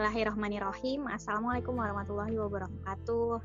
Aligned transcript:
Bismillahirrahmanirrahim. 0.00 1.12
Assalamualaikum 1.12 1.76
warahmatullahi 1.76 2.32
wabarakatuh. 2.32 3.36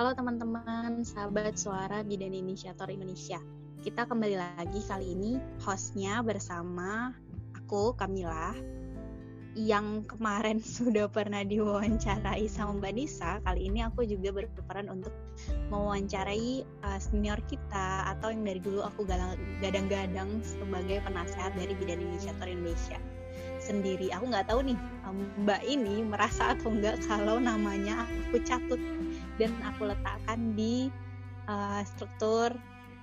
Halo 0.00 0.10
teman-teman, 0.16 1.04
sahabat 1.04 1.60
suara 1.60 2.00
bidan 2.00 2.32
inisiator 2.32 2.88
Indonesia. 2.88 3.36
Kita 3.84 4.08
kembali 4.08 4.40
lagi 4.40 4.80
kali 4.88 5.12
ini 5.12 5.36
hostnya 5.60 6.24
bersama 6.24 7.12
aku 7.52 7.92
Kamila 7.92 8.56
yang 9.52 10.08
kemarin 10.08 10.64
sudah 10.80 11.12
pernah 11.12 11.44
diwawancarai 11.44 12.48
sama 12.48 12.80
Mbak 12.80 12.92
Nisa. 12.96 13.44
Kali 13.44 13.68
ini 13.68 13.84
aku 13.84 14.08
juga 14.08 14.32
berperan 14.32 14.88
untuk 14.88 15.12
mewawancarai 15.68 16.64
uh, 16.88 17.00
senior 17.04 17.36
kita 17.52 18.16
atau 18.16 18.32
yang 18.32 18.48
dari 18.48 18.64
dulu 18.64 18.80
aku 18.80 19.04
gadang-gadang 19.60 20.40
sebagai 20.40 21.04
penasehat 21.04 21.52
dari 21.52 21.76
bidan 21.76 22.00
inisiator 22.00 22.48
Indonesia 22.48 22.96
sendiri. 23.62 24.10
Aku 24.10 24.26
nggak 24.26 24.50
tahu 24.50 24.66
nih 24.66 24.78
Mbak 25.42 25.62
ini 25.68 26.02
merasa 26.02 26.56
atau 26.56 26.72
enggak 26.72 26.98
kalau 27.06 27.38
namanya 27.38 28.02
aku 28.08 28.42
catut 28.42 28.80
dan 29.36 29.52
aku 29.62 29.88
letakkan 29.88 30.56
di 30.58 30.90
uh, 31.46 31.80
struktur 31.86 32.50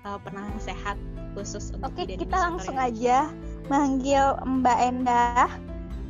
uh, 0.04 0.20
penasehat 0.22 1.00
khusus 1.38 1.72
untuk 1.72 1.94
Oke, 1.94 2.10
kita 2.10 2.36
langsung 2.36 2.76
aja 2.76 3.32
manggil 3.72 4.36
Mbak 4.44 4.80
Endah. 4.84 5.48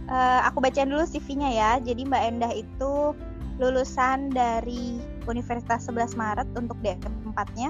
Uh, 0.09 0.41
aku 0.41 0.57
bacain 0.63 0.89
dulu 0.89 1.05
CV-nya 1.05 1.49
ya. 1.53 1.71
Jadi 1.83 2.01
Mbak 2.07 2.23
Endah 2.25 2.53
itu 2.55 3.13
lulusan 3.59 4.31
dari 4.31 4.97
Universitas 5.27 5.85
11 5.91 6.15
Maret 6.15 6.47
untuk 6.55 6.79
DM4-nya. 6.81 7.69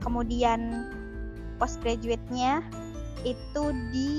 Kemudian 0.00 0.88
postgraduate-nya 1.58 2.62
itu 3.26 3.64
di 3.90 4.14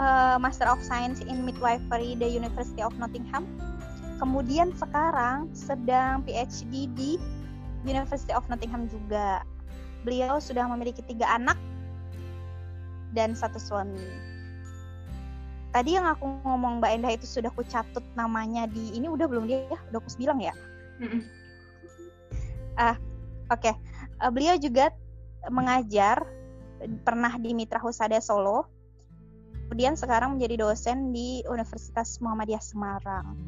uh, 0.00 0.36
Master 0.40 0.66
of 0.66 0.80
Science 0.80 1.20
in 1.20 1.44
Midwifery 1.44 2.16
the 2.16 2.26
University 2.26 2.80
of 2.80 2.96
Nottingham. 2.96 3.44
Kemudian 4.16 4.72
sekarang 4.76 5.52
sedang 5.52 6.24
PhD 6.24 6.88
di 6.96 7.20
University 7.84 8.32
of 8.32 8.48
Nottingham 8.48 8.88
juga. 8.88 9.44
Beliau 10.02 10.40
sudah 10.40 10.64
memiliki 10.64 11.04
tiga 11.04 11.28
anak 11.36 11.60
dan 13.12 13.36
satu 13.36 13.60
suami. 13.60 14.00
Tadi 15.70 15.94
yang 15.94 16.08
aku 16.08 16.26
ngomong 16.42 16.82
Mbak 16.82 16.90
Endah 16.98 17.12
itu 17.14 17.28
sudah 17.30 17.52
ku 17.54 17.62
catut 17.62 18.02
namanya 18.18 18.66
di 18.66 18.90
ini 18.96 19.06
udah 19.06 19.28
belum 19.30 19.46
dia 19.46 19.70
ya? 19.70 19.78
Udah 19.92 19.98
aku 20.02 20.10
bilang 20.16 20.40
ya? 20.40 20.56
Ah, 22.80 22.96
oke. 23.52 23.60
Okay. 23.60 23.74
Uh, 24.16 24.28
eh, 24.28 24.30
beliau 24.32 24.56
juga 24.56 24.88
mengajar 25.52 26.22
pernah 27.04 27.36
di 27.36 27.52
Mitra 27.52 27.76
Husada 27.76 28.16
Solo 28.24 28.79
kemudian 29.70 29.94
sekarang 29.94 30.34
menjadi 30.34 30.66
dosen 30.66 31.14
di 31.14 31.46
Universitas 31.46 32.18
Muhammadiyah 32.18 32.58
Semarang. 32.58 33.38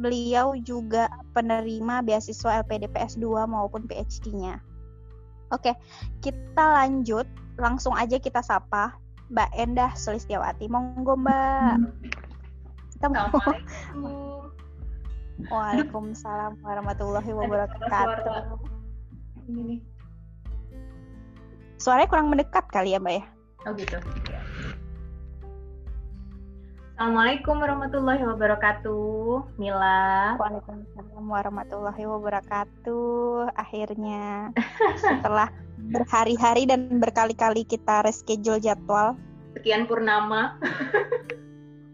Beliau 0.00 0.56
juga 0.56 1.12
penerima 1.36 2.00
beasiswa 2.00 2.64
LPDP 2.64 2.96
S2 3.04 3.44
maupun 3.44 3.84
PhD-nya. 3.84 4.64
Oke, 5.52 5.76
kita 6.24 6.64
lanjut. 6.80 7.28
Langsung 7.60 7.92
aja 7.92 8.16
kita 8.16 8.40
sapa 8.40 8.96
Mbak 9.28 9.50
Endah 9.60 9.92
Sulistiawati. 9.92 10.72
Monggo 10.72 11.20
Mbak. 11.20 11.76
Kita 12.96 13.06
mau 13.12 13.28
Waalaikumsalam 15.52 16.64
warahmatullahi 16.64 17.28
wabarakatuh. 17.28 18.56
Ini 19.52 19.60
nih. 19.68 19.80
Suaranya 21.76 22.08
kurang 22.08 22.32
mendekat 22.32 22.64
kali 22.72 22.96
ya, 22.96 23.00
Mbak 23.04 23.14
ya? 23.20 23.24
Oh 23.68 23.76
gitu. 23.76 24.00
Assalamualaikum 26.96 27.60
warahmatullahi 27.60 28.24
wabarakatuh, 28.24 29.60
Mila. 29.60 30.32
Waalaikumsalam 30.40 31.28
warahmatullahi 31.28 32.08
wabarakatuh. 32.08 33.52
Akhirnya 33.52 34.48
setelah 34.96 35.52
berhari-hari 35.92 36.64
dan 36.64 36.96
berkali-kali 36.96 37.68
kita 37.68 38.00
reschedule 38.00 38.64
jadwal. 38.64 39.12
Sekian 39.60 39.84
purnama. 39.84 40.56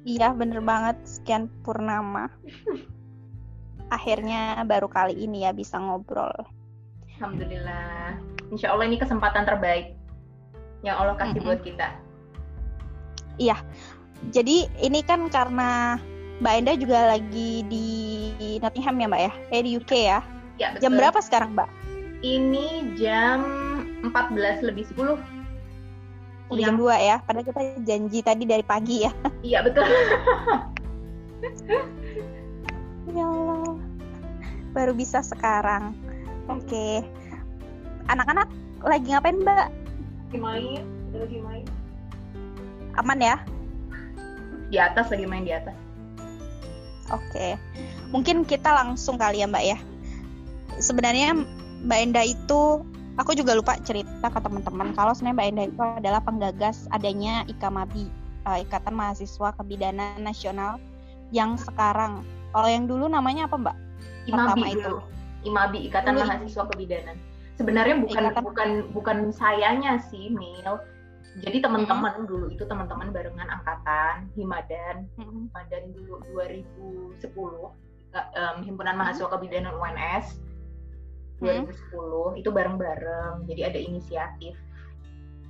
iya, 0.07 0.31
bener 0.39 0.63
banget. 0.63 1.03
Sekian 1.03 1.51
purnama. 1.67 2.31
Akhirnya 3.91 4.63
baru 4.71 4.87
kali 4.87 5.19
ini 5.19 5.43
ya 5.43 5.51
bisa 5.51 5.83
ngobrol. 5.83 6.47
Alhamdulillah. 7.19 8.23
Insya 8.55 8.71
Allah 8.71 8.87
ini 8.87 9.03
kesempatan 9.03 9.51
terbaik 9.51 9.99
yang 10.87 10.95
Allah 10.95 11.19
kasih 11.19 11.35
mm 11.35 11.39
-hmm. 11.43 11.49
buat 11.51 11.61
kita. 11.67 11.89
Iya, 13.43 13.59
jadi 14.31 14.71
ini 14.79 15.01
kan 15.03 15.27
karena 15.27 15.99
Mbak 16.39 16.55
Enda 16.59 16.73
juga 16.79 16.99
lagi 17.15 17.67
di 17.67 17.87
Nottingham 18.63 18.99
ya 18.99 19.07
Mbak 19.11 19.23
ya? 19.23 19.33
Eh 19.51 19.63
di 19.63 19.71
UK 19.79 19.93
ya? 19.95 20.21
Ya 20.59 20.67
betul. 20.75 20.83
Jam 20.87 20.93
berapa 20.99 21.19
sekarang 21.23 21.51
Mbak? 21.59 21.69
Ini 22.23 22.67
jam 22.95 23.39
14 24.07 24.63
lebih 24.63 24.87
10. 24.95 25.19
Udah 26.51 26.63
jam 26.63 26.75
2 26.79 26.99
ya? 26.99 27.17
Padahal 27.23 27.47
kita 27.47 27.63
janji 27.83 28.19
tadi 28.23 28.45
dari 28.47 28.63
pagi 28.63 29.07
ya? 29.07 29.13
Iya 29.49 29.59
betul. 29.67 29.87
ya 33.19 33.25
Allah. 33.27 33.75
Baru 34.71 34.93
bisa 34.95 35.23
sekarang. 35.23 35.95
Oke. 36.47 36.67
Okay. 36.71 36.95
Anak-anak 38.11 38.51
lagi 38.83 39.15
ngapain 39.15 39.39
Mbak? 39.43 39.67
Lagi 40.31 40.39
main. 40.39 40.83
Lagi 41.15 41.39
main. 41.39 41.67
Aman 42.99 43.19
ya? 43.23 43.39
Di 44.73 44.81
atas 44.81 45.13
lagi 45.13 45.29
main 45.29 45.45
di 45.45 45.53
atas. 45.53 45.77
Oke. 47.13 47.61
Mungkin 48.09 48.49
kita 48.49 48.73
langsung 48.73 49.21
kali 49.21 49.45
ya 49.45 49.47
mbak 49.47 49.65
ya. 49.77 49.79
Sebenarnya 50.81 51.37
mbak 51.85 51.99
Enda 52.01 52.25
itu 52.25 52.81
aku 53.21 53.37
juga 53.37 53.53
lupa 53.53 53.77
cerita 53.85 54.33
ke 54.33 54.41
teman-teman 54.41 54.97
kalau 54.97 55.13
sebenarnya 55.13 55.37
mbak 55.37 55.49
Enda 55.53 55.65
itu 55.69 55.81
adalah 56.01 56.21
penggagas 56.25 56.89
adanya 56.89 57.45
IKMABI 57.53 58.09
uh, 58.49 58.59
Ikatan 58.65 58.97
Mahasiswa 58.97 59.53
Kebidanan 59.61 60.25
Nasional 60.25 60.81
yang 61.37 61.61
sekarang. 61.61 62.25
Kalau 62.57 62.69
yang 62.69 62.89
dulu 62.89 63.13
namanya 63.13 63.45
apa 63.45 63.61
mbak? 63.61 63.77
IMABI 64.25 64.81
itu. 64.81 64.97
IMABI 65.45 65.79
Ikatan 65.93 66.17
dulu, 66.17 66.25
Mahasiswa 66.25 66.65
Kebidanan. 66.73 67.17
Sebenarnya 67.61 68.01
bukan 68.01 68.23
Ikatan... 68.25 68.43
bukan 68.43 68.71
bukan 68.97 69.19
sayanya 69.37 70.01
sih 70.09 70.33
Mil 70.33 70.81
jadi 71.41 71.65
teman-teman 71.65 72.25
hmm. 72.25 72.29
dulu 72.29 72.47
itu 72.53 72.65
teman-teman 72.69 73.09
barengan 73.09 73.49
angkatan 73.49 74.29
Himadan 74.37 75.09
hmm. 75.17 75.49
Himadan 75.49 75.85
dulu 75.97 76.21
2010 76.37 77.25
um, 78.13 78.57
himpunan 78.61 78.95
mahasiswa 79.01 79.33
kebidanan 79.33 79.73
UNS 79.81 80.37
2010 81.41 81.73
hmm. 81.73 82.41
itu 82.41 82.49
bareng-bareng 82.53 83.49
jadi 83.49 83.73
ada 83.73 83.79
inisiatif 83.81 84.55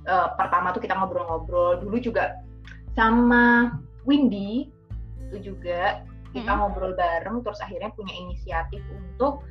uh, 0.07 0.31
pertama 0.39 0.71
tuh 0.71 0.79
kita 0.79 0.95
ngobrol-ngobrol 0.95 1.83
dulu 1.83 1.99
juga 1.99 2.39
sama 2.95 3.75
Windy 4.07 4.71
itu 5.27 5.51
juga 5.51 6.07
kita 6.31 6.49
hmm. 6.49 6.59
ngobrol 6.63 6.95
bareng 6.95 7.43
terus 7.43 7.59
akhirnya 7.59 7.91
punya 7.91 8.13
inisiatif 8.15 8.79
untuk 8.89 9.43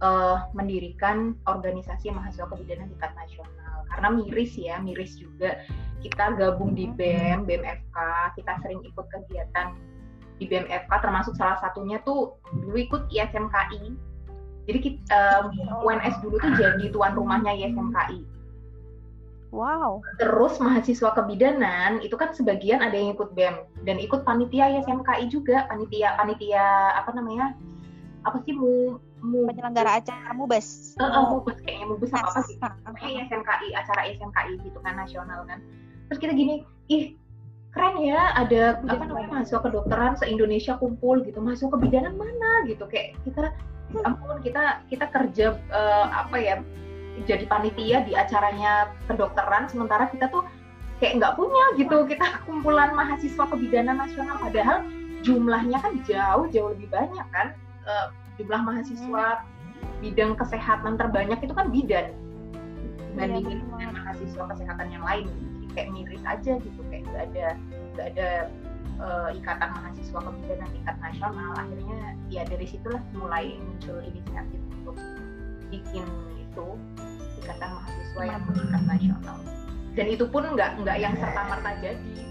uh, 0.00 0.48
mendirikan 0.52 1.36
organisasi 1.48 2.12
mahasiswa 2.12 2.48
kebidanan 2.50 2.90
tingkat 2.96 3.12
nasional. 3.16 3.76
Karena 3.88 4.08
miris 4.12 4.52
ya 4.56 4.80
miris 4.80 5.16
juga. 5.16 5.60
Kita 6.00 6.32
gabung 6.36 6.72
di 6.72 6.88
BEM 6.88 7.44
BEM-FK 7.44 7.96
kita 8.40 8.52
sering 8.64 8.80
ikut 8.84 9.06
kegiatan 9.12 9.76
di 10.40 10.48
BEM-FK 10.48 10.92
termasuk 11.04 11.36
salah 11.36 11.60
satunya 11.60 12.00
tuh 12.00 12.40
dulu 12.64 12.80
ikut 12.80 13.02
ISMKI 13.12 13.92
jadi 14.64 14.78
kita, 14.80 15.20
uh, 15.52 15.84
UNS 15.84 16.16
dulu 16.24 16.40
tuh 16.40 16.52
jadi 16.56 16.88
tuan 16.88 17.12
rumahnya 17.12 17.52
ISMKI 17.52 18.40
Wow. 19.50 19.98
Terus 20.22 20.62
mahasiswa 20.62 21.10
kebidanan 21.10 21.98
itu 22.06 22.14
kan 22.14 22.30
sebagian 22.30 22.78
ada 22.78 22.94
yang 22.94 23.18
ikut 23.18 23.34
BEM. 23.34 23.66
Dan 23.82 23.98
ikut 23.98 24.22
panitia 24.22 24.70
ISMKI 24.78 25.26
juga, 25.26 25.66
panitia 25.66 26.14
panitia 26.14 26.94
apa 26.94 27.10
namanya? 27.18 27.58
Apa 28.22 28.38
sih 28.46 28.54
mu 28.54 29.02
penyelenggara 29.20 30.00
acara 30.00 30.32
mubes 30.32 30.96
uh, 30.96 31.04
uh, 31.04 31.24
mubes 31.36 31.58
kayaknya 31.62 31.86
mubes 31.92 32.10
sama 32.10 32.28
apa 32.32 32.40
sih? 32.48 32.56
Kayak 32.96 33.28
SMKI 33.28 33.68
acara 33.76 34.02
SMKI 34.08 34.54
gitu 34.64 34.78
kan 34.80 34.94
nasional 34.96 35.40
kan. 35.46 35.60
Terus 36.08 36.18
kita 36.18 36.32
gini 36.34 36.64
ih 36.90 37.14
keren 37.70 38.02
ya 38.02 38.34
ada 38.34 38.82
apa 38.82 39.04
namanya 39.06 39.28
mahasiswa 39.30 39.62
kedokteran 39.62 40.18
se 40.18 40.26
Indonesia 40.26 40.74
kumpul 40.80 41.22
gitu. 41.22 41.38
Mahasiswa 41.38 41.70
kebidanan 41.70 42.18
mana 42.18 42.66
gitu? 42.66 42.84
Kayak 42.88 43.20
kita 43.22 43.54
ya 43.90 44.00
ampun 44.06 44.38
kita 44.42 44.82
kita 44.90 45.06
kerja 45.10 45.46
uh, 45.70 46.06
apa 46.10 46.36
ya 46.38 46.56
jadi 47.26 47.44
panitia 47.46 48.06
di 48.06 48.14
acaranya 48.14 48.94
kedokteran 49.10 49.66
sementara 49.68 50.08
kita 50.08 50.30
tuh 50.32 50.42
kayak 50.98 51.20
nggak 51.20 51.34
punya 51.36 51.64
gitu. 51.76 52.08
Kita 52.08 52.42
kumpulan 52.48 52.96
mahasiswa 52.96 53.44
kebidanan 53.46 54.00
nasional 54.00 54.40
padahal 54.40 54.82
jumlahnya 55.20 55.78
kan 55.84 55.92
jauh 56.08 56.48
jauh 56.48 56.72
lebih 56.72 56.88
banyak 56.88 57.26
kan 57.30 57.52
uh, 57.84 58.08
jumlah 58.40 58.60
mahasiswa 58.64 59.44
bidang 60.00 60.32
kesehatan 60.40 60.96
terbanyak 60.96 61.38
itu 61.44 61.52
kan 61.52 61.68
bidan 61.68 62.16
dibandingin 63.12 63.60
iya, 63.60 63.66
dengan 63.68 63.90
mahasiswa 64.00 64.44
kesehatan 64.56 64.88
yang 64.88 65.04
lain. 65.04 65.26
Kayak 65.70 65.88
miris 65.94 66.24
aja 66.26 66.52
gitu 66.58 66.80
kayak 66.90 67.06
nggak 67.06 67.22
ada 67.30 67.46
nggak 67.94 68.06
ada 68.16 68.28
uh, 68.98 69.28
ikatan 69.36 69.70
mahasiswa 69.76 70.18
kebidanan 70.18 70.68
tingkat 70.72 70.96
nasional. 70.98 71.50
Akhirnya 71.54 72.00
ya 72.32 72.42
dari 72.48 72.66
situlah 72.66 73.02
mulai 73.12 73.60
muncul 73.60 74.00
inisiatif 74.02 74.60
untuk 74.82 74.96
bikin 75.68 76.06
itu 76.40 76.66
ikatan 77.44 77.70
mahasiswa 77.76 78.22
yang 78.24 78.42
tingkat 78.50 78.82
nasional. 78.88 79.36
Dan 79.94 80.06
itu 80.08 80.24
pun 80.26 80.42
nggak 80.56 80.80
nggak 80.80 80.96
yang 80.96 81.14
serta 81.18 81.42
merta 81.50 81.70
jadi 81.82 82.29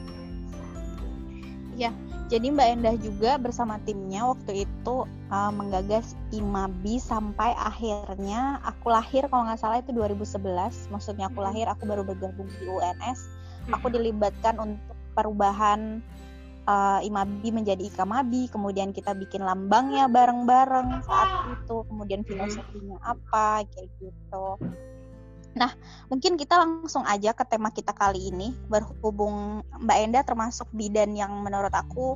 ya 1.80 1.92
jadi 2.30 2.52
Mbak 2.54 2.68
Endah 2.76 2.96
juga 3.00 3.32
bersama 3.42 3.80
timnya 3.88 4.28
waktu 4.28 4.68
itu 4.68 4.96
uh, 5.32 5.52
menggagas 5.56 6.14
IMABI 6.36 7.00
sampai 7.00 7.56
akhirnya 7.56 8.60
aku 8.68 8.92
lahir 8.92 9.26
kalau 9.32 9.48
nggak 9.48 9.58
salah 9.64 9.80
itu 9.80 9.96
2011 9.96 10.44
maksudnya 10.92 11.32
aku 11.32 11.40
lahir 11.40 11.66
aku 11.72 11.88
baru 11.88 12.04
bergabung 12.04 12.52
di 12.60 12.68
UNS 12.68 13.20
aku 13.72 13.88
dilibatkan 13.90 14.60
untuk 14.60 14.94
perubahan 15.16 16.04
uh, 16.70 17.00
Imabi 17.02 17.50
menjadi 17.50 17.90
Ikamabi, 17.90 18.46
kemudian 18.54 18.94
kita 18.94 19.18
bikin 19.18 19.42
lambangnya 19.42 20.06
bareng-bareng 20.06 21.02
saat 21.06 21.30
itu, 21.58 21.82
kemudian 21.90 22.22
filosofinya 22.26 23.02
apa, 23.02 23.66
kayak 23.66 23.90
gitu. 23.98 24.48
Nah, 25.58 25.74
mungkin 26.14 26.38
kita 26.38 26.62
langsung 26.62 27.02
aja 27.10 27.34
ke 27.34 27.42
tema 27.48 27.74
kita 27.74 27.90
kali 27.94 28.30
ini, 28.30 28.54
berhubung 28.70 29.66
Mbak 29.82 29.98
Enda 29.98 30.22
termasuk 30.22 30.70
bidan 30.74 31.18
yang 31.18 31.42
menurut 31.42 31.74
aku 31.74 32.16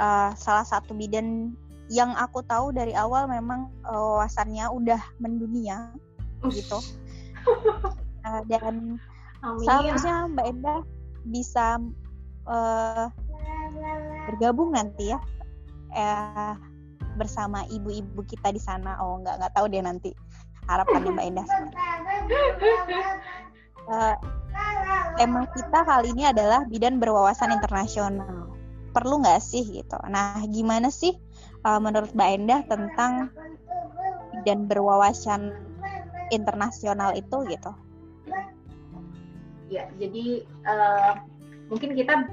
uh, 0.00 0.32
salah 0.32 0.64
satu 0.64 0.96
bidan 0.96 1.52
yang 1.90 2.14
aku 2.16 2.40
tahu 2.46 2.70
dari 2.72 2.94
awal 2.96 3.26
memang 3.26 3.68
uh, 3.84 4.22
wawasannya 4.22 4.64
udah 4.70 5.00
mendunia, 5.20 5.92
gitu. 6.48 6.80
Uh, 8.24 8.42
dan 8.48 8.96
Amin. 9.44 9.64
seharusnya 9.66 10.16
Mbak 10.32 10.46
Enda 10.48 10.74
bisa 11.28 11.76
uh, 12.48 13.06
bergabung 14.30 14.72
nanti 14.72 15.12
ya 15.12 15.18
eh, 15.94 16.54
bersama 17.18 17.66
ibu-ibu 17.68 18.22
kita 18.24 18.54
di 18.54 18.60
sana. 18.62 18.96
Oh 19.02 19.18
nggak 19.20 19.36
nggak 19.42 19.52
tahu 19.52 19.66
deh 19.68 19.82
nanti 19.82 20.10
harapannya 20.68 21.10
Mbak 21.14 21.26
Endah. 21.30 21.46
Uh, 23.90 24.16
tema 25.16 25.42
kita 25.56 25.80
kali 25.82 26.12
ini 26.14 26.28
adalah 26.28 26.64
bidan 26.68 27.00
berwawasan 27.00 27.54
internasional. 27.54 28.52
Perlu 28.90 29.22
nggak 29.22 29.40
sih 29.40 29.62
gitu? 29.64 29.98
Nah, 30.10 30.42
gimana 30.50 30.90
sih 30.90 31.16
uh, 31.64 31.78
menurut 31.78 32.10
Mbak 32.12 32.30
Endah 32.36 32.60
tentang 32.66 33.30
bidan 34.40 34.66
berwawasan 34.66 35.54
internasional 36.30 37.14
itu 37.14 37.36
gitu? 37.50 37.72
Ya, 39.70 39.86
jadi 40.02 40.42
uh, 40.66 41.14
mungkin 41.70 41.94
kita 41.94 42.26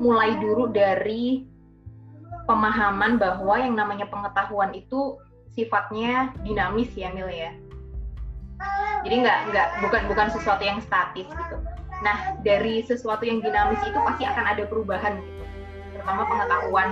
mulai 0.00 0.40
dulu 0.40 0.72
dari 0.72 1.44
pemahaman 2.48 3.20
bahwa 3.20 3.58
yang 3.60 3.76
namanya 3.76 4.08
pengetahuan 4.08 4.72
itu 4.72 5.20
sifatnya 5.56 6.36
dinamis 6.44 6.92
ya 6.92 7.08
Mil 7.16 7.26
ya. 7.32 7.50
Jadi 9.02 9.14
nggak 9.24 9.38
nggak 9.52 9.68
bukan 9.82 10.02
bukan 10.12 10.28
sesuatu 10.30 10.62
yang 10.62 10.78
statis 10.84 11.26
gitu. 11.26 11.56
Nah 12.04 12.36
dari 12.44 12.84
sesuatu 12.84 13.24
yang 13.24 13.40
dinamis 13.40 13.80
itu 13.82 13.96
pasti 13.96 14.28
akan 14.28 14.44
ada 14.44 14.62
perubahan 14.68 15.16
gitu. 15.18 15.44
Terutama 15.96 16.22
pengetahuan 16.28 16.88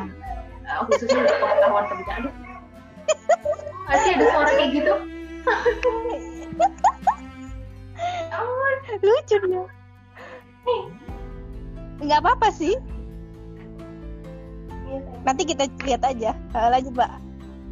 uh, 0.65 0.83
khususnya 0.89 1.21
untuk 1.29 1.39
pengetahuan 1.39 1.85
kebijakan. 1.93 2.23
Aduh, 2.25 2.35
pasti 3.85 4.09
ada 4.17 4.25
suara 4.33 4.51
kayak 4.57 4.71
gitu. 4.73 4.95
Lucu 9.05 9.37
dia 9.41 9.65
nggak 12.05 12.21
apa-apa 12.21 12.49
sih 12.51 12.75
nanti 15.25 15.43
kita 15.49 15.71
lihat 15.87 16.03
aja 16.05 16.37
lanjut 16.53 16.93
mbak 16.95 17.13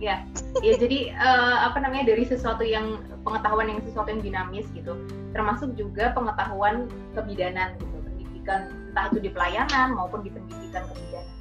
ya 0.02 0.26
ya 0.66 0.74
jadi 0.82 1.14
uh, 1.14 1.70
apa 1.70 1.78
namanya 1.78 2.10
dari 2.10 2.26
sesuatu 2.26 2.66
yang 2.66 2.98
pengetahuan 3.22 3.70
yang 3.70 3.80
sesuatu 3.86 4.10
yang 4.10 4.22
dinamis 4.22 4.66
gitu 4.74 4.98
termasuk 5.30 5.78
juga 5.78 6.10
pengetahuan 6.10 6.90
kebidanan 7.14 7.78
gitu 7.78 7.96
pendidikan 8.02 8.66
entah 8.90 9.06
itu 9.14 9.18
di 9.22 9.30
pelayanan 9.30 9.94
maupun 9.94 10.26
di 10.26 10.34
pendidikan 10.34 10.82
kebidanan 10.90 11.36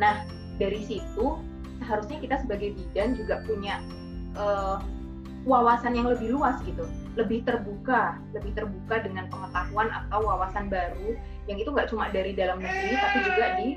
nah 0.00 0.14
dari 0.56 0.80
situ 0.80 1.36
seharusnya 1.84 2.16
kita 2.24 2.40
sebagai 2.40 2.72
bidan 2.72 3.20
juga 3.20 3.44
punya 3.44 3.84
uh, 4.40 4.80
wawasan 5.44 5.92
yang 5.92 6.08
lebih 6.08 6.32
luas 6.32 6.56
gitu 6.64 6.88
lebih 7.20 7.44
terbuka 7.44 8.16
lebih 8.32 8.56
terbuka 8.56 9.04
dengan 9.04 9.28
pengetahuan 9.28 9.92
atau 9.92 10.24
wawasan 10.24 10.72
baru 10.72 11.20
yang 11.52 11.60
itu 11.60 11.68
nggak 11.68 11.92
cuma 11.92 12.08
dari 12.08 12.32
dalam 12.32 12.64
negeri 12.64 12.96
tapi 12.96 13.18
juga 13.28 13.46
di 13.60 13.68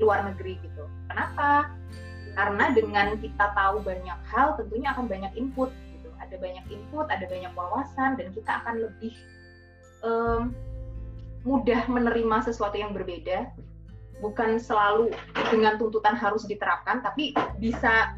luar 0.00 0.24
negeri 0.24 0.56
gitu. 0.64 0.84
Kenapa? 1.12 1.68
Karena 2.34 2.70
dengan 2.70 3.18
kita 3.18 3.52
tahu 3.52 3.82
banyak 3.82 4.18
hal 4.30 4.54
tentunya 4.58 4.94
akan 4.94 5.06
banyak 5.10 5.32
input 5.34 5.70
gitu. 5.94 6.08
Ada 6.22 6.36
banyak 6.38 6.64
input, 6.70 7.06
ada 7.10 7.24
banyak 7.26 7.52
wawasan 7.54 8.16
dan 8.20 8.28
kita 8.30 8.62
akan 8.62 8.74
lebih 8.86 9.14
um, 10.06 10.42
mudah 11.42 11.88
menerima 11.88 12.46
sesuatu 12.46 12.76
yang 12.76 12.92
berbeda. 12.92 13.50
Bukan 14.20 14.60
selalu 14.60 15.16
dengan 15.48 15.80
tuntutan 15.80 16.12
harus 16.12 16.44
diterapkan, 16.44 17.00
tapi 17.00 17.32
bisa 17.56 18.12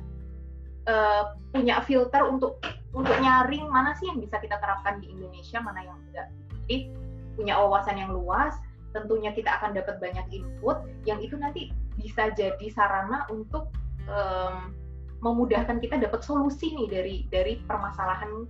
uh, 0.90 1.38
punya 1.54 1.78
filter 1.86 2.26
untuk 2.26 2.58
untuk 2.92 3.16
nyaring 3.22 3.70
mana 3.70 3.94
sih 3.96 4.10
yang 4.10 4.18
bisa 4.18 4.36
kita 4.42 4.58
terapkan 4.58 4.98
di 4.98 5.14
Indonesia, 5.14 5.62
mana 5.62 5.80
yang 5.86 5.96
enggak. 6.10 6.28
Jadi 6.66 6.90
punya 7.38 7.54
wawasan 7.56 7.96
yang 7.96 8.10
luas, 8.12 8.58
tentunya 8.92 9.32
kita 9.32 9.62
akan 9.62 9.72
dapat 9.72 9.96
banyak 9.98 10.26
input 10.34 10.84
yang 11.08 11.18
itu 11.24 11.38
nanti 11.38 11.72
bisa 11.96 12.32
jadi 12.36 12.66
sarana 12.72 13.24
untuk 13.32 13.72
um, 14.08 14.74
memudahkan 15.22 15.78
kita 15.78 16.02
dapat 16.02 16.20
solusi 16.26 16.74
nih 16.74 16.88
dari 16.90 17.16
dari 17.30 17.52
permasalahan 17.62 18.46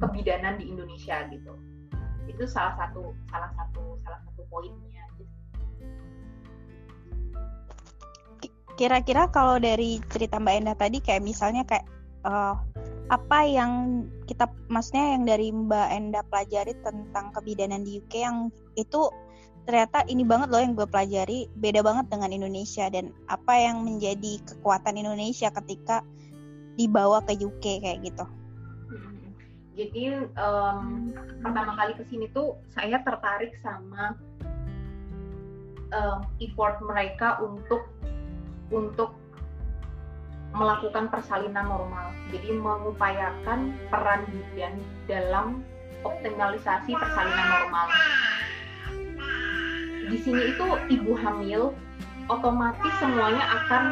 kebidanan 0.00 0.60
di 0.60 0.68
Indonesia 0.68 1.24
gitu. 1.32 1.56
Itu 2.28 2.44
salah 2.44 2.76
satu 2.76 3.16
salah 3.32 3.50
satu 3.56 3.96
salah 4.04 4.20
satu 4.28 4.42
poinnya. 4.52 5.04
Kira-kira 8.80 9.28
kalau 9.28 9.60
dari 9.60 10.00
cerita 10.08 10.40
Mbak 10.40 10.54
Endah 10.56 10.76
tadi 10.76 11.04
kayak 11.04 11.20
misalnya 11.20 11.68
kayak 11.68 11.84
uh, 12.24 12.56
apa 13.10 13.42
yang 13.42 14.06
kita 14.30 14.46
maksudnya 14.70 15.18
yang 15.18 15.24
dari 15.26 15.50
Mbak 15.50 15.88
Enda 15.90 16.22
pelajari 16.30 16.78
tentang 16.86 17.34
kebidanan 17.34 17.82
di 17.82 17.98
UK 17.98 18.14
yang 18.22 18.54
itu 18.78 19.10
ternyata 19.64 20.02
ini 20.08 20.24
banget 20.24 20.48
loh 20.50 20.60
yang 20.60 20.72
gue 20.74 20.88
pelajari 20.88 21.46
beda 21.58 21.80
banget 21.84 22.06
dengan 22.08 22.30
Indonesia 22.32 22.88
dan 22.88 23.12
apa 23.28 23.54
yang 23.56 23.84
menjadi 23.84 24.40
kekuatan 24.48 24.98
Indonesia 24.98 25.52
ketika 25.62 26.02
dibawa 26.80 27.20
ke 27.24 27.36
UK 27.36 27.84
kayak 27.84 28.00
gitu. 28.04 28.24
Jadi 29.80 30.28
um, 30.36 31.14
pertama 31.40 31.72
kali 31.78 31.92
ke 31.96 32.04
sini 32.12 32.28
tuh 32.36 32.58
saya 32.74 33.00
tertarik 33.00 33.56
sama 33.64 34.18
um, 35.94 36.20
effort 36.42 36.82
mereka 36.84 37.40
untuk 37.40 37.88
untuk 38.70 39.16
melakukan 40.50 41.08
persalinan 41.08 41.64
normal. 41.70 42.10
Jadi 42.34 42.50
mengupayakan 42.58 43.72
peran 43.88 44.26
bidan 44.28 44.74
dalam 45.06 45.62
optimalisasi 46.02 46.96
persalinan 46.96 47.48
normal 47.48 47.86
di 50.10 50.18
sini 50.18 50.42
itu 50.50 50.66
ibu 50.90 51.14
hamil 51.14 51.70
otomatis 52.26 52.92
semuanya 52.98 53.42
akan 53.62 53.82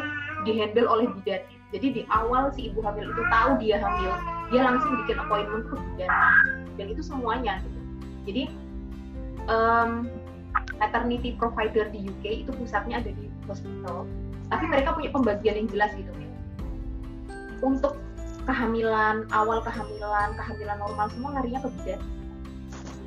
dihandle 0.43 0.87
oleh 0.87 1.07
bidan. 1.19 1.41
Jadi 1.71 1.87
di 1.95 2.01
awal 2.11 2.51
si 2.51 2.67
ibu 2.71 2.83
hamil 2.83 3.07
itu 3.07 3.23
tahu 3.31 3.51
dia 3.63 3.79
hamil, 3.79 4.11
dia 4.51 4.61
langsung 4.67 4.99
bikin 5.03 5.17
appointment 5.19 5.63
ke 5.71 5.75
bidan. 5.79 6.11
Dan 6.75 6.85
itu 6.91 7.01
semuanya 7.03 7.63
gitu. 7.63 7.79
Jadi 8.27 8.43
um, 9.47 10.11
maternity 10.75 11.35
provider 11.39 11.87
di 11.91 12.07
UK 12.07 12.47
itu 12.47 12.51
pusatnya 12.55 12.99
ada 12.99 13.11
di 13.11 13.31
hospital, 13.47 14.03
tapi 14.51 14.65
mereka 14.67 14.95
punya 14.95 15.09
pembagian 15.11 15.55
yang 15.63 15.69
jelas 15.71 15.91
gitu. 15.95 16.11
Untuk 17.59 17.99
kehamilan, 18.47 19.27
awal 19.35 19.59
kehamilan, 19.67 20.31
kehamilan 20.39 20.77
normal 20.79 21.07
semua 21.11 21.29
larinya 21.39 21.59
ke 21.63 21.69
bidan 21.79 21.99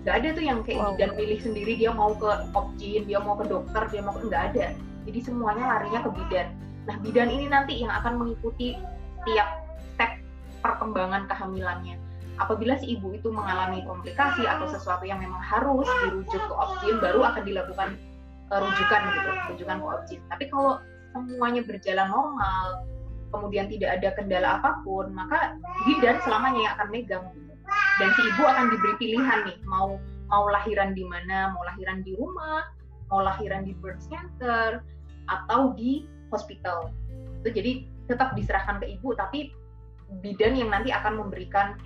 nggak 0.02 0.14
ada 0.18 0.28
tuh 0.34 0.44
yang 0.44 0.58
kayak 0.66 0.82
wow. 0.82 0.98
dan 0.98 1.10
pilih 1.14 1.38
sendiri 1.38 1.78
dia 1.78 1.94
mau 1.94 2.14
ke 2.18 2.30
opjin 2.58 3.06
dia 3.06 3.22
mau 3.22 3.38
ke 3.38 3.46
dokter 3.46 3.82
dia 3.90 4.00
mau 4.02 4.14
ke 4.14 4.26
nggak 4.26 4.44
ada. 4.54 4.66
Jadi 5.02 5.18
semuanya 5.22 5.64
larinya 5.78 6.00
ke 6.06 6.10
bidan. 6.14 6.48
Nah 6.86 6.96
bidan 7.02 7.28
ini 7.30 7.46
nanti 7.46 7.82
yang 7.82 7.90
akan 7.90 8.22
mengikuti 8.22 8.78
tiap 9.26 9.62
step 9.94 10.18
perkembangan 10.62 11.30
kehamilannya. 11.30 11.98
Apabila 12.40 12.74
si 12.80 12.98
ibu 12.98 13.14
itu 13.14 13.30
mengalami 13.30 13.86
komplikasi 13.86 14.42
atau 14.48 14.66
sesuatu 14.66 15.06
yang 15.06 15.22
memang 15.22 15.38
harus 15.38 15.86
dirujuk 16.06 16.42
ke 16.42 16.54
opjin 16.54 16.98
baru 16.98 17.22
akan 17.30 17.42
dilakukan 17.46 17.94
uh, 18.52 18.60
rujukan 18.60 19.00
gitu 19.16 19.30
rujukan 19.56 19.76
ke 19.80 19.86
opjin 19.88 20.20
tapi 20.28 20.44
kalau 20.52 20.78
semuanya 21.16 21.64
berjalan 21.64 22.08
normal 22.12 22.66
kemudian 23.32 23.66
tidak 23.72 23.96
ada 24.00 24.08
kendala 24.12 24.48
apa 24.60 24.70
pun 24.84 25.08
maka 25.16 25.56
bidan 25.88 26.20
selamanya 26.20 26.60
yang 26.60 26.72
akan 26.76 26.88
megang. 26.92 27.24
gitu 27.32 27.51
dan 28.00 28.08
si 28.16 28.20
ibu 28.24 28.42
akan 28.44 28.72
diberi 28.72 28.94
pilihan 29.00 29.38
nih 29.48 29.58
mau 29.68 30.00
mau 30.32 30.48
lahiran 30.48 30.96
di 30.96 31.04
mana 31.04 31.52
mau 31.52 31.62
lahiran 31.68 32.00
di 32.00 32.16
rumah 32.16 32.64
mau 33.12 33.20
lahiran 33.20 33.68
di 33.68 33.76
birth 33.76 34.00
center 34.08 34.80
atau 35.28 35.76
di 35.76 36.08
hospital. 36.32 36.88
Itu 37.44 37.52
jadi 37.52 37.84
tetap 38.08 38.32
diserahkan 38.32 38.80
ke 38.80 38.96
ibu, 38.96 39.12
tapi 39.12 39.52
bidan 40.24 40.56
yang 40.56 40.72
nanti 40.72 40.88
akan 40.88 41.20
memberikan 41.20 41.76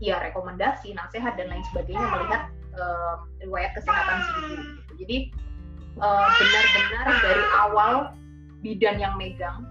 ya 0.00 0.16
rekomendasi, 0.24 0.96
nasihat 0.96 1.36
dan 1.36 1.52
lain 1.52 1.60
sebagainya 1.68 2.00
melihat 2.00 2.42
uh, 2.80 3.20
riwayat 3.44 3.76
kesehatan 3.76 4.16
si 4.24 4.30
ibu. 4.32 4.48
Gitu. 4.48 4.92
Jadi 5.04 5.18
benar-benar 6.00 7.06
uh, 7.12 7.18
dari 7.20 7.44
awal 7.60 7.92
bidan 8.64 8.96
yang 8.96 9.14
megang 9.20 9.68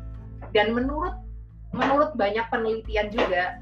dan 0.54 0.78
menurut 0.78 1.18
menurut 1.74 2.14
banyak 2.18 2.46
penelitian 2.54 3.10
juga 3.10 3.62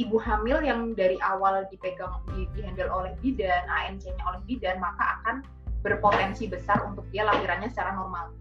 ibu 0.00 0.16
hamil 0.16 0.64
yang 0.64 0.96
dari 0.96 1.20
awal 1.20 1.68
dipegang 1.68 2.24
di, 2.32 2.48
dihandle 2.56 2.88
oleh 2.88 3.12
bidan, 3.20 3.68
ANC-nya 3.68 4.22
oleh 4.24 4.40
bidan, 4.48 4.80
maka 4.80 5.20
akan 5.20 5.36
berpotensi 5.84 6.48
besar 6.48 6.80
untuk 6.86 7.04
dia 7.12 7.26
lahirannya 7.26 7.68
secara 7.68 7.92
normal. 7.92 8.32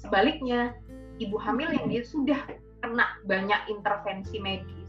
Sebaliknya, 0.00 0.72
ibu 1.20 1.36
hamil 1.36 1.74
yang 1.74 1.86
dia 1.90 2.02
sudah 2.06 2.38
kena 2.80 3.20
banyak 3.28 3.60
intervensi 3.68 4.40
medis, 4.40 4.88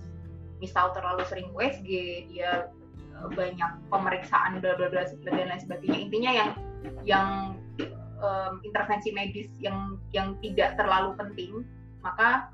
misal 0.64 0.96
terlalu 0.96 1.24
sering 1.28 1.52
USG, 1.52 1.90
dia 2.32 2.72
eh, 3.16 3.30
banyak 3.36 3.72
pemeriksaan 3.92 4.64
bla 4.64 4.76
bla 4.80 4.88
bla 4.88 5.04
dan 5.08 5.48
lain 5.52 5.62
sebagainya. 5.64 6.00
Intinya 6.00 6.32
yang 6.32 6.50
yang 7.04 7.28
um, 8.20 8.62
intervensi 8.64 9.12
medis 9.12 9.50
yang 9.60 10.00
yang 10.12 10.36
tidak 10.40 10.80
terlalu 10.80 11.16
penting, 11.20 11.54
maka 12.04 12.52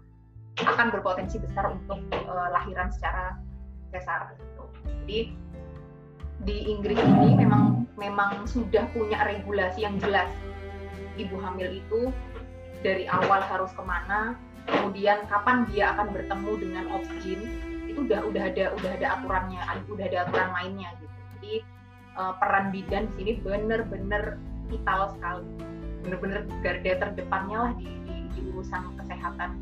akan 0.62 0.94
berpotensi 0.94 1.42
besar 1.42 1.74
untuk 1.74 1.98
uh, 2.14 2.50
lahiran 2.54 2.92
secara 2.94 3.40
sesar 3.92 4.34
gitu. 4.40 4.64
Jadi 5.04 5.20
di 6.42 6.58
Inggris 6.74 6.98
ini 6.98 7.38
memang 7.38 7.86
memang 8.00 8.50
sudah 8.50 8.90
punya 8.96 9.22
regulasi 9.28 9.86
yang 9.86 10.02
jelas. 10.02 10.32
Ibu 11.20 11.38
hamil 11.44 11.84
itu 11.84 12.10
dari 12.82 13.06
awal 13.06 13.46
harus 13.46 13.70
ke 13.78 13.84
mana, 13.86 14.34
kemudian 14.66 15.28
kapan 15.30 15.70
dia 15.70 15.94
akan 15.94 16.16
bertemu 16.16 16.52
dengan 16.58 16.86
obsgyn 16.98 17.42
itu 17.86 18.08
udah 18.08 18.26
udah 18.26 18.44
ada 18.48 18.74
udah 18.80 18.92
ada 18.98 19.08
aturannya, 19.20 19.62
udah 19.92 20.06
ada 20.08 20.18
aturan 20.26 20.50
mainnya 20.56 20.90
gitu. 20.98 21.16
Jadi 21.38 21.54
uh, 22.18 22.34
peran 22.40 22.74
bidan 22.74 23.06
di 23.12 23.14
sini 23.22 23.32
benar-benar 23.44 24.40
vital 24.72 25.14
sekali, 25.14 25.52
benar-benar 26.02 26.48
garda 26.64 26.92
terdepannya 27.06 27.58
lah 27.60 27.72
di, 27.78 27.86
di, 28.08 28.16
di 28.34 28.42
urusan 28.56 28.98
kesehatan 28.98 29.60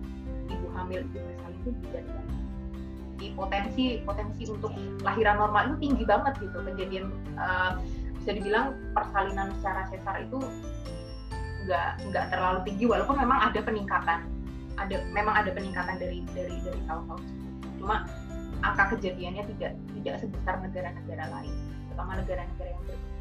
ibu 0.49 0.67
hamil 0.77 1.01
ibu 1.05 1.17
bersalin 1.17 1.57
itu 1.59 1.71
bidan 1.83 2.05
di 3.19 3.35
potensi 3.35 3.99
potensi 4.07 4.47
untuk 4.47 4.71
lahiran 5.03 5.37
normal 5.37 5.61
itu 5.69 5.75
tinggi 5.91 6.03
banget 6.07 6.33
gitu 6.39 6.57
kejadian 6.63 7.11
uh, 7.35 7.75
bisa 8.19 8.31
dibilang 8.35 8.75
persalinan 8.95 9.51
secara 9.59 9.85
sesar 9.91 10.15
itu 10.23 10.39
nggak 11.67 11.89
nggak 12.09 12.25
terlalu 12.31 12.59
tinggi 12.65 12.85
walaupun 12.87 13.15
memang 13.19 13.39
ada 13.51 13.59
peningkatan 13.61 14.19
ada 14.79 14.95
memang 15.11 15.35
ada 15.35 15.51
peningkatan 15.51 15.95
dari 15.99 16.23
dari 16.31 16.55
dari 16.63 16.79
tahun-tahun 16.87 17.21
cuma 17.77 18.07
angka 18.63 18.95
kejadiannya 18.95 19.43
tidak 19.55 19.71
tidak 19.99 20.15
sebesar 20.23 20.55
negara-negara 20.63 21.25
lain 21.29 21.53
terutama 21.91 22.11
negara-negara 22.23 22.67
yang 22.71 22.79
berbeda 22.87 23.18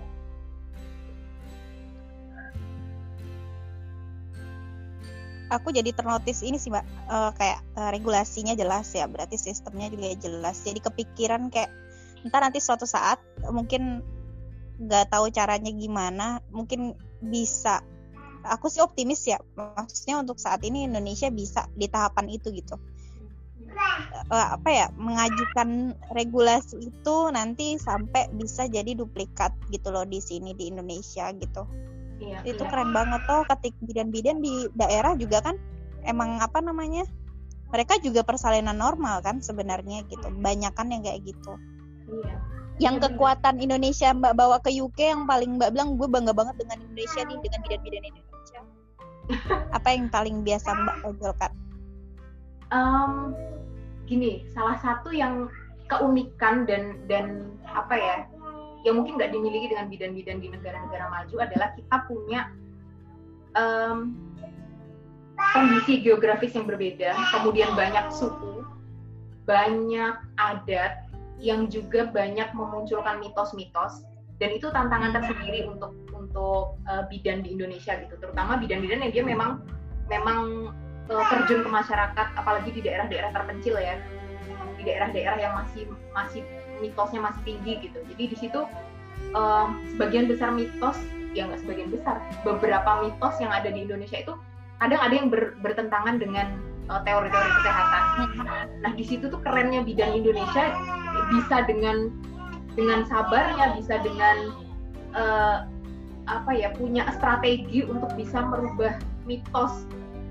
aku 5.49 5.73
jadi 5.73 5.91
ternotis 5.93 6.45
ini 6.45 6.61
sih 6.61 6.69
mbak. 6.69 6.85
Uh, 7.09 7.31
kayak 7.37 7.65
uh, 7.77 7.91
regulasinya 7.91 8.53
jelas 8.55 8.93
ya 8.93 9.09
berarti 9.09 9.41
sistemnya 9.41 9.89
juga 9.89 10.15
jelas. 10.21 10.61
Jadi 10.63 10.81
kepikiran 10.85 11.49
kayak 11.49 11.73
ntar 12.29 12.45
nanti 12.45 12.61
suatu 12.61 12.85
saat 12.85 13.23
mungkin 13.49 14.03
nggak 14.79 15.11
tahu 15.11 15.33
caranya 15.33 15.73
gimana 15.73 16.45
mungkin 16.53 16.95
bisa. 17.25 17.83
Aku 18.47 18.71
sih 18.71 18.81
optimis 18.81 19.27
ya 19.27 19.43
maksudnya 19.59 20.23
untuk 20.23 20.39
saat 20.39 20.63
ini 20.63 20.87
Indonesia 20.87 21.29
bisa 21.29 21.67
di 21.75 21.91
tahapan 21.91 22.31
itu 22.31 22.55
gitu. 22.55 22.79
Uh, 24.33 24.59
apa 24.59 24.71
ya 24.73 24.87
mengajukan 24.97 25.95
regulasi 26.11 26.89
itu 26.89 27.17
nanti 27.31 27.77
sampai 27.77 28.27
bisa 28.33 28.67
jadi 28.67 28.97
duplikat 28.97 29.53
gitu 29.71 29.93
loh 29.93 30.09
di 30.09 30.19
sini 30.19 30.57
di 30.57 30.73
Indonesia 30.73 31.31
gitu 31.37 31.69
Iya, 32.19 32.39
itu 32.43 32.63
iya. 32.63 32.71
keren 32.71 32.91
banget 32.91 33.23
tuh 33.31 33.47
ketik 33.47 33.75
bidan-bidan 33.83 34.43
di 34.43 34.67
daerah 34.75 35.15
juga 35.15 35.39
kan 35.43 35.55
emang 36.03 36.43
apa 36.43 36.59
namanya 36.59 37.07
mereka 37.71 38.01
juga 38.03 38.27
persalinan 38.27 38.75
normal 38.75 39.23
kan 39.23 39.39
sebenarnya 39.39 40.03
gitu 40.11 40.27
banyak 40.41 40.73
kan 40.75 40.91
yang 40.91 41.03
kayak 41.05 41.23
gitu. 41.23 41.55
Iya. 42.09 42.37
yang 42.79 43.03
iya, 43.03 43.11
kekuatan 43.11 43.59
Indonesia 43.59 44.15
mbak 44.15 44.39
bawa 44.39 44.63
ke 44.63 44.71
UK 44.71 45.13
yang 45.13 45.23
paling 45.27 45.59
mbak 45.59 45.75
bilang 45.75 45.99
gue 45.99 46.07
bangga 46.07 46.31
banget 46.31 46.63
dengan 46.63 46.79
Indonesia 46.87 47.21
nih 47.27 47.39
dengan 47.43 47.61
bidan-bidan 47.67 48.05
Indonesia. 48.07 48.61
Apa 49.77 49.89
yang 49.93 50.07
paling 50.09 50.47
biasa 50.47 50.69
mbak 50.73 50.97
tonjolkan 51.03 51.53
um, 52.73 53.33
gini 54.09 54.45
salah 54.53 54.77
satu 54.81 55.13
yang 55.13 55.49
keunikan 55.89 56.69
dan 56.69 57.01
dan 57.09 57.53
apa 57.65 57.95
ya 57.97 58.17
yang 58.87 59.03
mungkin 59.03 59.19
nggak 59.19 59.35
dimiliki 59.35 59.75
dengan 59.75 59.87
bidan-bidan 59.91 60.39
di 60.39 60.49
negara-negara 60.55 61.07
maju 61.11 61.37
adalah 61.43 61.69
kita 61.75 61.97
punya 62.07 62.41
um, 63.59 64.15
kondisi 65.55 66.03
geografis 66.03 66.55
yang 66.55 66.67
berbeda, 66.67 67.15
kemudian 67.35 67.75
banyak 67.75 68.11
suku, 68.11 68.63
banyak 69.47 70.15
adat 70.39 71.07
yang 71.39 71.71
juga 71.71 72.11
banyak 72.11 72.51
memunculkan 72.55 73.23
mitos-mitos 73.23 74.03
dan 74.43 74.51
itu 74.55 74.71
tantangan 74.71 75.15
tersendiri 75.15 75.67
untuk 75.67 75.95
untuk 76.15 76.79
uh, 76.87 77.07
bidan 77.07 77.43
di 77.47 77.55
Indonesia 77.55 77.99
gitu, 77.99 78.19
terutama 78.19 78.59
bidan-bidan 78.59 79.03
yang 79.07 79.13
dia 79.15 79.25
memang 79.27 79.63
memang 80.11 80.71
uh, 81.11 81.25
terjun 81.31 81.63
ke 81.63 81.71
masyarakat, 81.71 82.27
apalagi 82.39 82.71
di 82.75 82.83
daerah-daerah 82.83 83.31
terpencil 83.35 83.79
ya, 83.79 83.99
di 84.79 84.83
daerah-daerah 84.87 85.39
yang 85.39 85.55
masih 85.59 85.87
masih 86.15 86.43
mitosnya 86.81 87.21
masih 87.23 87.43
tinggi 87.45 87.73
gitu. 87.89 87.99
Jadi 88.15 88.25
di 88.31 88.37
situ 88.37 88.61
um, 89.35 89.83
sebagian 89.95 90.31
besar 90.31 90.55
mitos 90.55 90.99
ya 91.37 91.45
nggak 91.45 91.61
sebagian 91.61 91.91
besar 91.93 92.25
beberapa 92.43 93.05
mitos 93.05 93.37
yang 93.39 93.53
ada 93.53 93.69
di 93.69 93.85
Indonesia 93.85 94.19
itu 94.19 94.35
kadang 94.79 95.01
ada 95.03 95.15
yang 95.15 95.29
ber, 95.29 95.59
bertentangan 95.61 96.17
dengan 96.23 96.57
uh, 96.89 97.03
teori-teori 97.05 97.51
kesehatan. 97.63 98.03
Nah 98.83 98.93
di 98.95 99.05
situ 99.05 99.29
tuh 99.29 99.41
kerennya 99.43 99.85
bidang 99.85 100.17
Indonesia 100.17 100.73
bisa 101.35 101.67
dengan 101.67 102.11
dengan 102.79 103.03
sabarnya 103.11 103.75
bisa 103.75 103.99
dengan 104.01 104.55
uh, 105.19 105.67
apa 106.29 106.53
ya 106.53 106.71
punya 106.77 107.09
strategi 107.17 107.83
untuk 107.83 108.13
bisa 108.15 108.45
merubah 108.45 108.95
mitos 109.25 109.89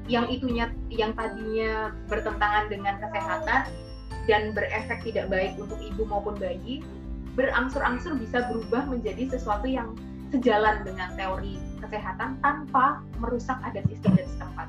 yang 0.08 0.30
itunya 0.32 0.72
yang 0.88 1.12
tadinya 1.18 1.92
bertentangan 2.08 2.72
dengan 2.72 2.96
kesehatan 3.04 3.68
dan 4.28 4.52
berefek 4.52 5.02
tidak 5.08 5.32
baik 5.32 5.56
untuk 5.56 5.80
ibu 5.80 6.04
maupun 6.04 6.36
bayi, 6.36 6.84
berangsur-angsur 7.40 8.20
bisa 8.20 8.46
berubah 8.52 8.86
menjadi 8.86 9.32
sesuatu 9.32 9.66
yang 9.66 9.96
sejalan 10.30 10.84
dengan 10.84 11.16
teori 11.16 11.56
kesehatan 11.80 12.36
tanpa 12.44 13.00
merusak 13.24 13.56
adat 13.64 13.88
istiadat 13.88 14.28
setempat. 14.28 14.68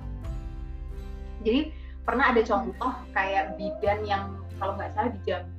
Jadi 1.43 1.75
pernah 2.07 2.31
ada 2.31 2.43
contoh 2.47 2.95
kayak 3.13 3.59
bidan 3.59 4.07
yang 4.07 4.25
kalau 4.63 4.79
nggak 4.79 4.95
salah 4.95 5.11
di 5.11 5.21
Jambi 5.27 5.59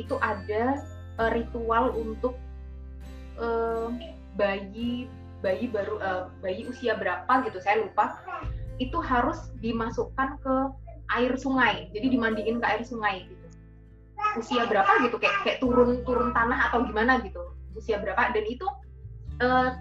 itu 0.00 0.14
ada 0.20 0.80
uh, 1.20 1.30
ritual 1.32 1.92
untuk 1.92 2.36
uh, 3.36 3.92
bayi 4.36 5.08
bayi 5.44 5.68
baru 5.68 6.00
uh, 6.00 6.24
bayi 6.40 6.64
usia 6.64 6.96
berapa 6.96 7.28
gitu 7.44 7.58
saya 7.60 7.82
lupa 7.84 8.16
itu 8.80 8.96
harus 9.04 9.52
dimasukkan 9.60 10.40
ke 10.40 10.54
air 11.18 11.32
sungai. 11.36 11.90
Jadi 11.92 12.06
dimandiin 12.12 12.60
ke 12.62 12.66
air 12.66 12.82
sungai 12.84 13.26
gitu. 13.26 13.46
Usia 14.38 14.64
berapa 14.68 14.88
gitu? 15.02 15.16
Kayak 15.18 15.36
kayak 15.44 15.58
turun 15.60 16.04
turun 16.06 16.30
tanah 16.32 16.70
atau 16.70 16.86
gimana 16.86 17.20
gitu. 17.24 17.42
Usia 17.76 18.00
berapa? 18.00 18.32
Dan 18.32 18.44
itu 18.46 18.66
uh, 19.40 19.76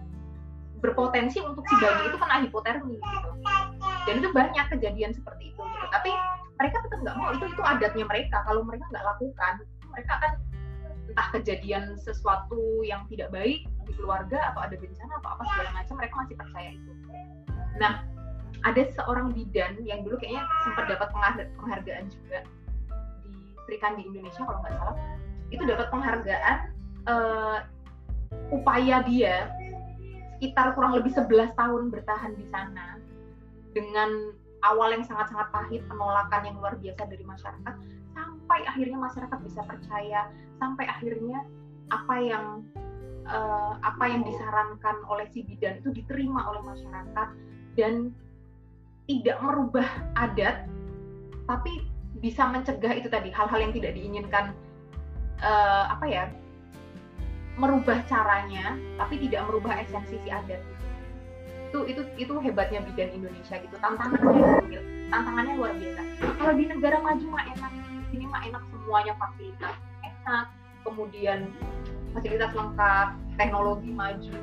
berpotensi 0.81 1.37
untuk 1.43 1.61
si 1.69 1.75
bayi 1.77 2.09
itu 2.09 2.17
kena 2.17 2.41
hipotermi 2.43 2.97
gitu. 2.97 3.29
Dan 4.09 4.13
itu 4.19 4.29
banyak 4.33 4.65
kejadian 4.77 5.11
seperti 5.13 5.53
itu 5.53 5.61
gitu. 5.61 5.85
Tapi 5.93 6.11
mereka 6.57 6.77
tetap 6.83 6.99
nggak 7.05 7.17
mau. 7.17 7.29
Itu 7.35 7.45
itu 7.47 7.61
adatnya 7.61 8.05
mereka. 8.07 8.37
Kalau 8.43 8.61
mereka 8.65 8.85
nggak 8.89 9.05
lakukan 9.05 9.55
mereka 9.91 10.11
akan 10.23 10.31
entah 11.11 11.27
kejadian 11.35 11.99
sesuatu 11.99 12.87
yang 12.87 13.03
tidak 13.11 13.27
baik 13.35 13.67
di 13.83 13.93
keluarga 13.99 14.55
atau 14.55 14.63
ada 14.63 14.75
bencana 14.79 15.13
atau 15.19 15.29
apa 15.35 15.43
segala 15.51 15.69
macam 15.75 15.95
mereka 15.99 16.15
masih 16.23 16.35
percaya 16.39 16.69
itu. 16.71 16.91
Nah 17.75 17.93
ada 18.61 18.81
seorang 18.93 19.33
bidan 19.33 19.81
yang 19.81 20.05
dulu 20.05 20.21
kayaknya 20.21 20.45
sempat 20.61 20.85
dapat 20.89 21.09
penghargaan 21.11 22.05
juga 22.09 22.45
di 23.71 24.03
Indonesia 24.03 24.43
kalau 24.43 24.59
nggak 24.59 24.75
salah. 24.75 24.95
Itu 25.47 25.63
dapat 25.63 25.87
penghargaan 25.87 26.57
uh, 27.07 27.57
upaya 28.51 28.99
dia 29.07 29.47
sekitar 30.35 30.73
kurang 30.75 30.97
lebih 30.97 31.13
11 31.13 31.53
tahun 31.55 31.93
bertahan 31.93 32.35
di 32.35 32.45
sana 32.51 32.97
dengan 33.71 34.35
awal 34.67 34.91
yang 34.91 35.05
sangat-sangat 35.05 35.47
pahit 35.53 35.81
penolakan 35.87 36.41
yang 36.45 36.55
luar 36.59 36.75
biasa 36.81 37.07
dari 37.07 37.23
masyarakat 37.23 37.75
sampai 38.11 38.59
akhirnya 38.67 38.97
masyarakat 38.99 39.39
bisa 39.45 39.61
percaya 39.63 40.27
sampai 40.59 40.85
akhirnya 40.89 41.45
apa 41.93 42.15
yang 42.19 42.45
uh, 43.29 43.77
apa 43.81 44.03
yang 44.09 44.25
disarankan 44.25 44.97
oleh 45.07 45.29
si 45.31 45.45
bidan 45.45 45.79
itu 45.79 45.93
diterima 45.93 46.45
oleh 46.51 46.61
masyarakat 46.65 47.29
dan 47.79 48.11
tidak 49.11 49.43
merubah 49.43 49.83
adat 50.15 50.63
tapi 51.43 51.83
bisa 52.23 52.47
mencegah 52.47 52.95
itu 52.95 53.11
tadi 53.11 53.27
hal-hal 53.35 53.59
yang 53.59 53.73
tidak 53.75 53.91
diinginkan 53.91 54.55
uh, 55.43 55.91
apa 55.91 56.05
ya 56.07 56.23
merubah 57.59 57.99
caranya 58.07 58.79
tapi 58.95 59.19
tidak 59.27 59.43
merubah 59.51 59.75
esensi 59.83 60.15
si 60.23 60.29
adat. 60.31 60.63
Itu 61.71 61.83
itu 61.87 62.01
itu 62.15 62.33
hebatnya 62.39 62.79
bidan 62.87 63.11
Indonesia 63.11 63.59
gitu. 63.59 63.75
Tantangannya 63.83 64.79
tantangannya 65.11 65.53
luar 65.59 65.75
biasa. 65.75 66.01
Kalau 66.39 66.53
di 66.55 66.65
negara 66.71 66.97
maju 67.03 67.25
mah 67.27 67.43
enak. 67.51 67.71
Sini 68.11 68.27
mah 68.27 68.43
enak 68.47 68.63
semuanya 68.71 69.13
fasilitas 69.19 69.75
enak 70.03 70.45
kemudian 70.83 71.39
fasilitas 72.11 72.51
lengkap 72.51 73.07
teknologi 73.39 73.87
maju 73.87 74.35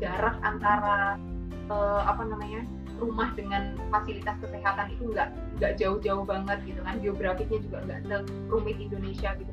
jarak 0.00 0.36
antara 0.40 1.20
uh, 1.68 2.02
apa 2.08 2.22
namanya 2.24 2.64
rumah 3.04 3.28
dengan 3.36 3.76
fasilitas 3.92 4.36
kesehatan 4.40 4.88
itu 4.96 5.12
nggak 5.12 5.28
nggak 5.60 5.72
jauh-jauh 5.76 6.24
banget 6.24 6.58
gitu 6.64 6.80
kan. 6.80 6.94
Geografisnya 7.04 7.58
juga 7.60 7.78
nggak 7.84 8.00
serumit 8.08 8.76
Indonesia 8.80 9.30
gitu. 9.36 9.52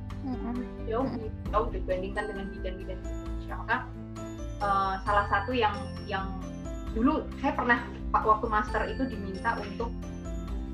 Jauh 0.88 1.08
jauh 1.52 1.68
dibandingkan 1.76 2.24
dengan 2.32 2.46
bidan-bidan 2.56 2.98
Indonesia. 3.04 3.54
Maka 3.60 3.78
uh, 4.64 4.94
salah 5.04 5.26
satu 5.28 5.52
yang 5.52 5.76
yang 6.08 6.26
dulu 6.96 7.28
saya 7.44 7.54
pernah 7.56 7.80
waktu 8.12 8.48
master 8.48 8.82
itu 8.88 9.04
diminta 9.08 9.60
untuk 9.60 9.92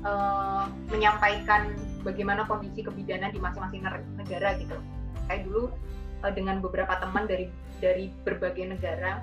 uh, 0.06 0.70
menyampaikan 0.90 1.74
bagaimana 2.02 2.46
kondisi 2.46 2.86
kebidanan 2.86 3.34
di 3.34 3.42
masing-masing 3.42 3.82
negara 4.14 4.54
gitu. 4.58 4.78
Saya 5.26 5.42
dulu 5.42 5.74
uh, 6.22 6.32
dengan 6.32 6.62
beberapa 6.62 6.94
teman 7.02 7.26
dari 7.26 7.50
dari 7.78 8.10
berbagai 8.26 8.74
negara 8.74 9.22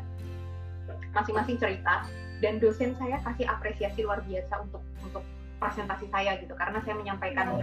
masing-masing 1.15 1.55
cerita 1.59 2.03
dan 2.45 2.61
dosen 2.61 2.93
saya 3.01 3.17
kasih 3.25 3.49
apresiasi 3.49 4.05
luar 4.05 4.21
biasa 4.21 4.61
untuk 4.61 4.85
untuk 5.01 5.25
presentasi 5.57 6.05
saya 6.13 6.37
gitu 6.37 6.53
karena 6.53 6.77
saya 6.85 6.93
menyampaikan 6.93 7.57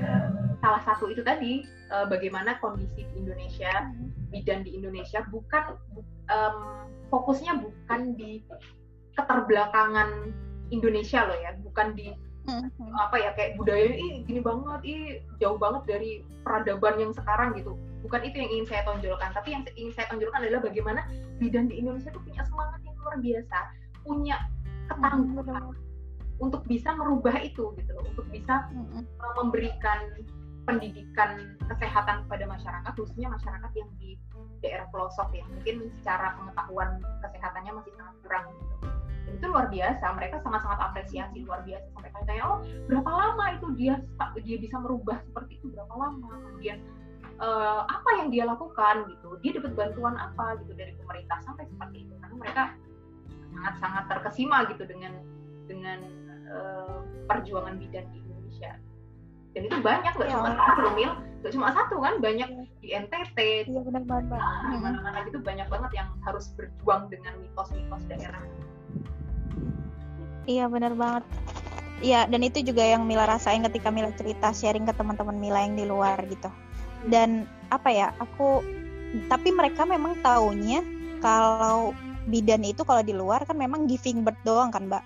salah 0.58 0.82
satu 0.82 1.06
itu 1.06 1.22
tadi 1.22 1.62
uh, 1.94 2.02
bagaimana 2.10 2.58
kondisi 2.58 3.06
di 3.06 3.14
Indonesia 3.14 3.94
bidan 4.34 4.66
di 4.66 4.74
Indonesia 4.74 5.22
bukan 5.30 5.78
um, 6.26 6.90
fokusnya 7.14 7.62
bukan 7.62 8.18
di 8.18 8.42
keterbelakangan 9.14 10.34
Indonesia 10.74 11.30
loh 11.30 11.38
ya 11.38 11.54
bukan 11.62 11.94
di 11.94 12.10
mm-hmm. 12.48 12.90
apa 12.96 13.16
ya 13.22 13.30
kayak 13.38 13.54
budaya 13.54 13.86
ini 13.86 14.26
gini 14.26 14.42
banget 14.42 14.82
ih 14.82 15.02
jauh 15.38 15.60
banget 15.60 15.86
dari 15.86 16.10
peradaban 16.42 16.98
yang 16.98 17.12
sekarang 17.14 17.54
gitu 17.54 17.78
bukan 18.02 18.24
itu 18.26 18.34
yang 18.34 18.50
ingin 18.50 18.66
saya 18.66 18.82
tonjolkan 18.82 19.30
tapi 19.30 19.54
yang 19.54 19.62
ingin 19.78 19.94
saya 19.94 20.10
tonjolkan 20.10 20.42
adalah 20.42 20.64
bagaimana 20.64 21.06
bidan 21.38 21.70
di 21.70 21.78
Indonesia 21.78 22.10
itu 22.10 22.18
punya 22.24 22.42
semangat 22.42 22.80
yang 22.82 22.96
luar 22.98 23.16
biasa 23.22 23.58
punya 24.02 24.36
ketangguhan 24.92 25.64
untuk 26.42 26.62
bisa 26.66 26.90
merubah 26.99 27.37
itu 27.38 27.70
gitu 27.78 27.90
loh 27.94 28.04
untuk 28.06 28.26
bisa 28.28 28.66
mm-hmm. 28.75 29.02
memberikan 29.38 29.99
pendidikan 30.62 31.58
kesehatan 31.66 32.26
kepada 32.26 32.44
masyarakat 32.46 32.92
khususnya 32.94 33.30
masyarakat 33.30 33.72
yang 33.75 33.90
di 33.99 34.14
daerah 34.62 34.87
pelosok 34.94 35.34
yang 35.34 35.46
mungkin 35.50 35.90
secara 36.00 36.38
pengetahuan 36.38 37.02
kesehatannya 37.18 37.72
masih 37.75 37.92
sangat 37.99 38.14
kurang 38.22 38.46
gitu. 38.54 38.75
Dan 39.22 39.32
itu 39.38 39.46
luar 39.50 39.66
biasa, 39.70 40.04
mereka 40.18 40.37
sangat-sangat 40.42 40.80
apresiasi 40.82 41.38
luar 41.42 41.66
biasa. 41.66 41.87
Sampai 41.94 42.11
tanya 42.26 42.42
oh 42.46 42.58
berapa 42.87 43.11
lama 43.11 43.44
itu 43.58 43.66
dia 43.75 43.94
dia 44.46 44.56
bisa 44.58 44.78
merubah 44.78 45.18
seperti 45.26 45.58
itu? 45.58 45.66
Berapa 45.75 45.94
lama? 45.99 46.30
Kemudian 46.30 46.78
uh, 47.42 47.82
apa 47.87 48.11
yang 48.22 48.28
dia 48.30 48.46
lakukan? 48.46 49.11
gitu. 49.11 49.28
Dia 49.42 49.58
dapat 49.58 49.72
bantuan 49.75 50.14
apa? 50.14 50.58
gitu 50.62 50.72
dari 50.78 50.94
pemerintah 50.94 51.38
sampai 51.42 51.66
seperti 51.66 52.06
itu. 52.06 52.14
Karena 52.22 52.37
mereka 52.38 52.64
sangat-sangat 53.52 54.04
terkesima 54.11 54.66
gitu 54.73 54.85
dengan 54.88 55.12
dengan 55.68 55.98
uh, 56.50 56.98
perjuangan 57.31 57.79
bidan 57.79 58.05
di 58.11 58.18
Indonesia. 58.24 58.72
Dan 59.53 59.68
itu 59.68 59.79
banyak 59.85 60.12
nggak 60.16 60.29
ya, 60.33 60.37
cuma 60.37 60.50
satu 60.57 60.90
mil. 60.96 61.12
Nggak 61.42 61.53
cuma 61.53 61.68
satu 61.74 61.94
kan 62.00 62.14
banyak 62.22 62.48
di 62.83 62.88
NTT 62.94 63.38
iya 63.70 63.81
benar 63.83 64.03
banget 64.07 64.42
di 64.42 64.79
mana-mana 64.79 65.18
gitu 65.26 65.38
banyak 65.42 65.66
banget 65.70 65.90
yang 65.94 66.09
harus 66.26 66.50
berjuang 66.59 67.07
dengan 67.11 67.35
mitos-mitos 67.38 68.03
daerah. 68.11 68.42
Iya 70.46 70.66
benar 70.66 70.94
banget. 70.98 71.24
Iya, 72.03 72.26
dan 72.26 72.42
itu 72.42 72.66
juga 72.66 72.83
yang 72.83 73.07
Mila 73.07 73.31
rasain 73.31 73.62
ketika 73.62 73.94
Mila 73.94 74.11
cerita 74.18 74.50
sharing 74.50 74.83
ke 74.83 74.94
teman-teman 74.98 75.38
Mila 75.38 75.62
yang 75.62 75.79
di 75.79 75.87
luar 75.87 76.18
gitu. 76.26 76.50
Dan 77.07 77.46
apa 77.70 77.94
ya, 77.94 78.11
aku 78.18 78.59
tapi 79.31 79.55
mereka 79.55 79.87
memang 79.87 80.18
taunya 80.18 80.83
kalau 81.22 81.94
bidan 82.30 82.62
itu 82.62 82.82
kalau 82.87 83.02
di 83.02 83.14
luar 83.14 83.42
kan 83.42 83.58
memang 83.58 83.90
giving 83.90 84.22
birth 84.22 84.38
doang 84.46 84.70
kan 84.70 84.87
mbak. 84.87 85.02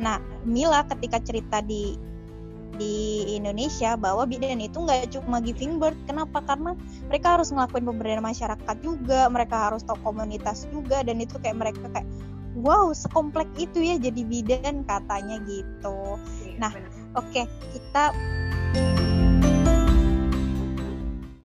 Nah 0.00 0.18
Mila 0.48 0.82
ketika 0.88 1.20
cerita 1.22 1.62
di 1.62 1.94
di 2.80 3.36
Indonesia 3.36 3.92
bahwa 4.00 4.24
bidan 4.24 4.56
itu 4.56 4.80
nggak 4.80 5.12
cuma 5.12 5.44
giving 5.44 5.76
birth 5.76 5.98
kenapa? 6.08 6.40
Karena 6.42 6.72
mereka 7.12 7.36
harus 7.36 7.52
ngelakuin 7.52 7.84
pemberdayaan 7.84 8.24
masyarakat 8.24 8.76
juga 8.80 9.28
mereka 9.28 9.70
harus 9.70 9.84
tahu 9.84 10.00
komunitas 10.00 10.64
juga 10.72 11.04
dan 11.04 11.20
itu 11.20 11.36
kayak 11.36 11.60
mereka 11.60 11.84
kayak 11.92 12.08
wow 12.56 12.90
sekomplek 12.90 13.46
itu 13.60 13.84
ya 13.84 14.00
jadi 14.00 14.22
bidan 14.24 14.82
katanya 14.88 15.38
gitu. 15.44 16.16
Iya, 16.48 16.56
nah 16.56 16.72
oke 17.14 17.28
okay, 17.28 17.44
kita 17.76 18.04